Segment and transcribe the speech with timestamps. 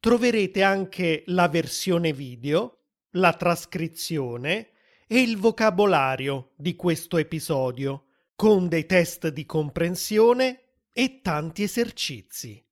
[0.00, 2.78] troverete anche la versione video,
[3.10, 4.70] la trascrizione
[5.06, 12.64] e il vocabolario di questo episodio, con dei test di comprensione e tanti esercizi.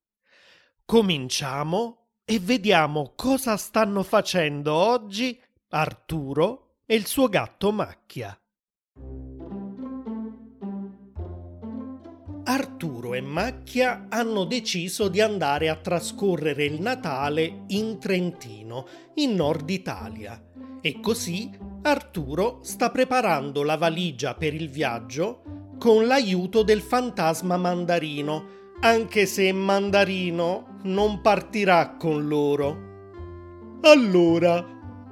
[0.83, 5.39] Cominciamo e vediamo cosa stanno facendo oggi
[5.69, 8.35] Arturo e il suo gatto Macchia.
[12.45, 19.69] Arturo e Macchia hanno deciso di andare a trascorrere il Natale in Trentino, in Nord
[19.69, 20.41] Italia.
[20.81, 21.49] E così
[21.81, 25.43] Arturo sta preparando la valigia per il viaggio
[25.77, 32.87] con l'aiuto del fantasma mandarino, anche se Mandarino non partirà con loro.
[33.81, 34.65] Allora,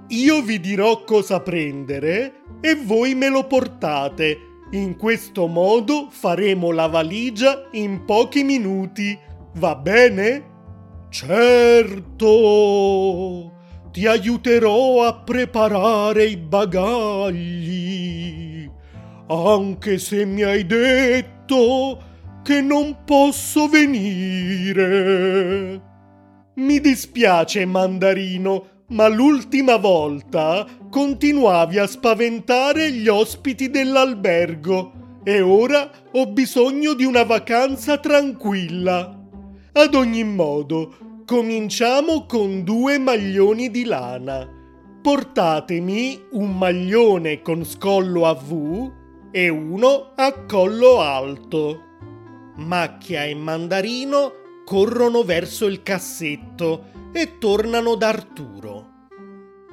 [0.10, 6.88] io vi dirò cosa prendere e voi me lo portate in questo modo faremo la
[6.88, 9.18] valigia in pochi minuti,
[9.54, 10.56] va bene?
[11.10, 12.26] Certo!
[13.92, 17.90] Ti aiuterò a preparare i bagagli,
[19.28, 22.04] anche se mi hai detto
[22.44, 24.76] che non posso venire.
[26.56, 36.28] Mi dispiace, mandarino, ma l'ultima volta continuavi a spaventare gli ospiti dell'albergo e ora ho
[36.28, 39.14] bisogno di una vacanza tranquilla.
[39.74, 44.48] Ad ogni modo, cominciamo con due maglioni di lana.
[45.02, 48.92] Portatemi un maglione con scollo a V
[49.32, 51.82] e uno a collo alto.
[52.56, 54.32] Macchia e Mandarino
[54.64, 59.08] corrono verso il cassetto e tornano da Arturo.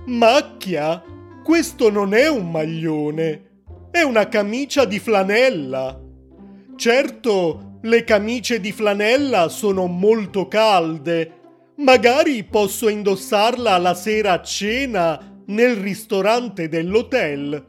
[0.06, 1.02] Macchia,
[1.44, 6.00] questo non è un maglione, è una camicia di flanella.
[6.74, 11.40] Certo, le camicie di flanella sono molto calde.
[11.76, 17.62] Magari posso indossarla la sera a cena nel ristorante dell'hotel.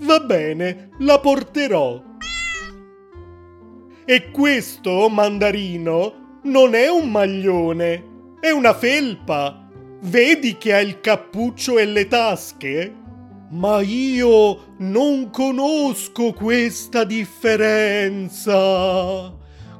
[0.00, 2.02] Va bene, la porterò.
[4.04, 8.09] E questo, mandarino, non è un maglione,
[8.40, 9.68] è una felpa.
[10.02, 12.94] Vedi che ha il cappuccio e le tasche?
[13.50, 18.48] Ma io non conosco questa differenza.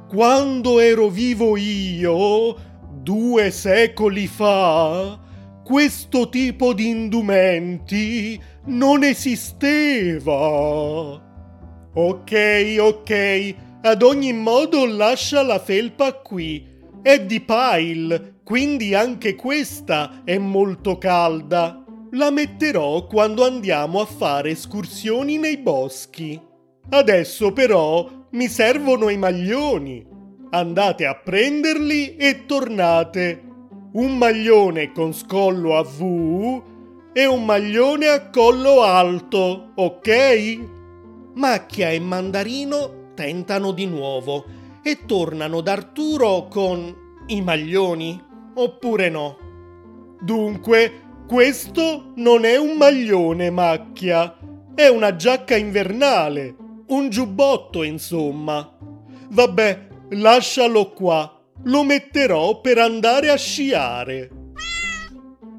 [0.07, 2.55] Quando ero vivo io,
[3.01, 5.19] due secoli fa,
[5.63, 10.29] questo tipo di indumenti non esisteva.
[11.93, 16.67] Ok, ok, ad ogni modo lascia la felpa qui.
[17.01, 21.85] È di pile, quindi anche questa è molto calda.
[22.11, 26.37] La metterò quando andiamo a fare escursioni nei boschi.
[26.89, 30.05] Adesso però mi servono i maglioni.
[30.49, 33.41] Andate a prenderli e tornate.
[33.93, 36.61] Un maglione con scollo a V
[37.13, 40.59] e un maglione a collo alto, ok?
[41.35, 44.43] Macchia e Mandarino tentano di nuovo
[44.83, 46.93] e tornano da Arturo con
[47.27, 49.37] i maglioni oppure no?
[50.21, 54.37] Dunque, questo non è un maglione, macchia,
[54.75, 56.55] è una giacca invernale,
[56.87, 58.77] un giubbotto, insomma.
[59.29, 64.29] Vabbè, lascialo qua, lo metterò per andare a sciare.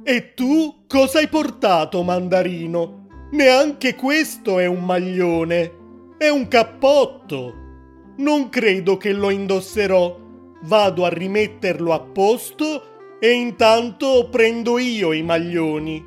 [0.04, 3.06] E tu cosa hai portato, mandarino?
[3.32, 5.72] Neanche questo è un maglione,
[6.18, 7.54] è un cappotto.
[8.18, 10.20] Non credo che lo indosserò
[10.64, 12.91] vado a rimetterlo a posto
[13.24, 16.04] e intanto prendo io i maglioni.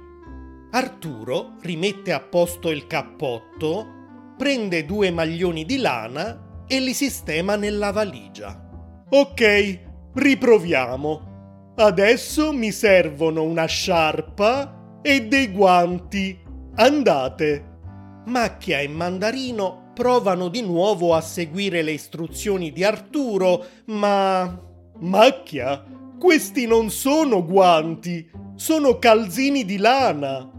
[0.72, 7.92] Arturo rimette a posto il cappotto, prende due maglioni di lana e li sistema nella
[7.92, 8.62] valigia.
[9.10, 9.80] Ok,
[10.14, 11.74] riproviamo.
[11.78, 16.38] Adesso mi servono una sciarpa e dei guanti.
[16.76, 17.78] Andate.
[18.26, 24.64] Macchia e Mandarino provano di nuovo a seguire le istruzioni di Arturo, ma...
[24.98, 25.84] Macchia,
[26.20, 30.52] questi non sono guanti, sono calzini di lana.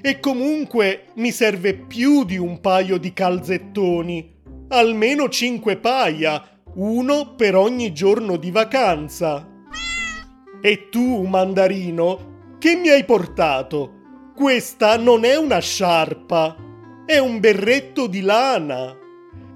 [0.00, 4.34] E comunque mi serve più di un paio di calzettoni,
[4.68, 6.42] almeno cinque paia,
[6.74, 9.48] uno per ogni giorno di vacanza.
[10.60, 14.00] E tu, mandarino, che mi hai portato?
[14.34, 16.56] questa non è una sciarpa,
[17.06, 18.96] è un berretto di lana.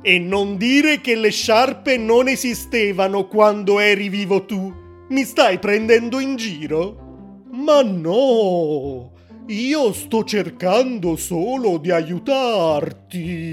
[0.01, 4.73] E non dire che le sciarpe non esistevano quando eri vivo tu.
[5.09, 7.45] Mi stai prendendo in giro?
[7.53, 9.13] Ma no,
[9.47, 13.45] io sto cercando solo di aiutarti.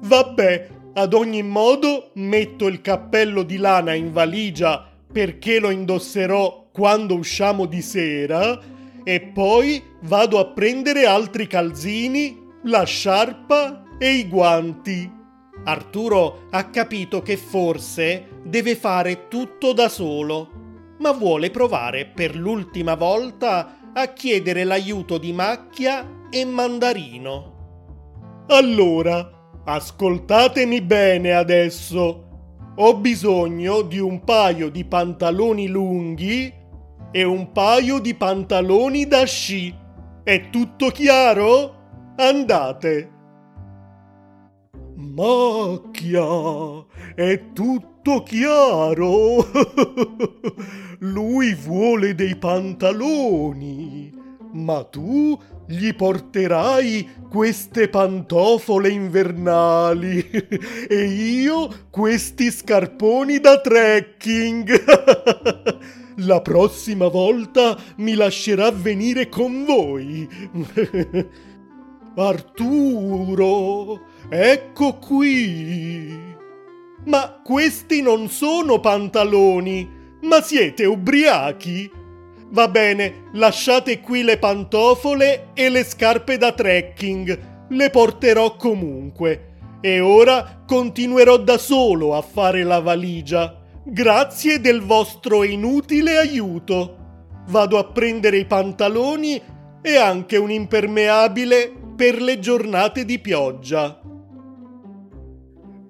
[0.00, 7.14] Vabbè, ad ogni modo metto il cappello di lana in valigia perché lo indosserò quando
[7.14, 8.58] usciamo di sera
[9.04, 15.20] e poi vado a prendere altri calzini, la sciarpa e i guanti.
[15.64, 20.50] Arturo ha capito che forse deve fare tutto da solo,
[20.98, 28.44] ma vuole provare per l'ultima volta a chiedere l'aiuto di Macchia e Mandarino.
[28.48, 29.30] Allora,
[29.64, 32.28] ascoltatemi bene adesso.
[32.74, 36.52] Ho bisogno di un paio di pantaloni lunghi
[37.12, 39.72] e un paio di pantaloni da sci.
[40.24, 42.14] È tutto chiaro?
[42.16, 43.11] Andate.
[45.14, 46.24] Macchia,
[47.14, 49.46] è tutto chiaro.
[51.00, 54.10] Lui vuole dei pantaloni,
[54.52, 60.26] ma tu gli porterai queste pantofole invernali
[60.88, 64.84] e io questi scarponi da trekking.
[66.24, 70.26] La prossima volta mi lascerà venire con voi.
[72.14, 76.14] Arturo, ecco qui.
[77.06, 79.88] Ma questi non sono pantaloni,
[80.22, 81.90] ma siete ubriachi?
[82.50, 89.48] Va bene, lasciate qui le pantofole e le scarpe da trekking, le porterò comunque.
[89.80, 93.58] E ora continuerò da solo a fare la valigia.
[93.84, 96.98] Grazie del vostro inutile aiuto.
[97.48, 99.42] Vado a prendere i pantaloni
[99.82, 104.00] e anche un impermeabile per le giornate di pioggia.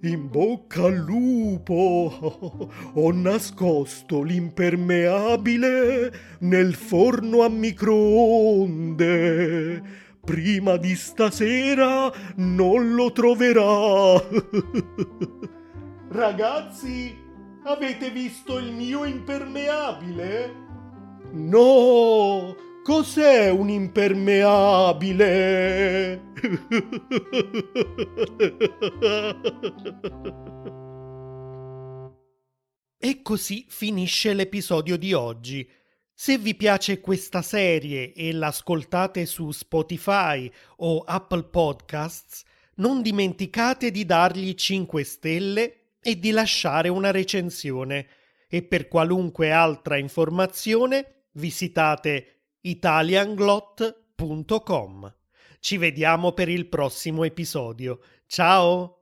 [0.05, 2.71] In bocca al lupo!
[2.95, 9.01] Ho nascosto l'impermeabile nel forno a microonde.
[10.25, 14.21] Prima di stasera non lo troverà.
[16.09, 17.17] Ragazzi,
[17.65, 20.53] avete visto il mio impermeabile?
[21.33, 22.72] No!
[22.83, 24.61] Cos'è un impermeabile?
[32.99, 35.69] e così finisce l'episodio di oggi.
[36.13, 42.43] Se vi piace questa serie e l'ascoltate su Spotify o Apple Podcasts,
[42.77, 48.09] non dimenticate di dargli 5 stelle e di lasciare una recensione.
[48.49, 52.32] E per qualunque altra informazione visitate
[52.63, 55.15] italianglot.com.
[55.61, 58.01] Ci vediamo per il prossimo episodio.
[58.27, 59.02] Ciao!